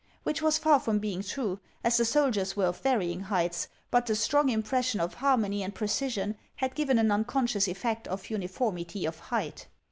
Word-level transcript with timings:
Which 0.23 0.41
was 0.41 0.57
far 0.57 0.79
from 0.79 0.97
being 0.97 1.21
true, 1.21 1.59
as 1.83 1.97
the 1.97 2.05
soldiers 2.05 2.55
were 2.57 2.65
of 2.65 2.81
varjdng 2.81 3.21
heights, 3.21 3.67
but 3.91 4.07
the 4.07 4.15
strong 4.15 4.49
impressions 4.49 5.03
of 5.03 5.13
harmony 5.13 5.61
and 5.61 5.75
precision, 5.75 6.37
had 6.55 6.73
given 6.73 6.97
an 6.97 7.09
imcon 7.09 7.43
scious 7.43 7.67
effect 7.67 8.07
of 8.07 8.31
uniformity 8.31 9.05
of 9.05 9.19
height. 9.19 9.67